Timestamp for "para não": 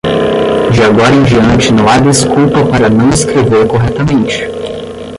2.71-3.07